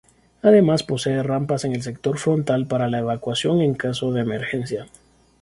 [0.41, 4.87] Además posee rampas en el sector frontal para la evacuación en caso de emergencia.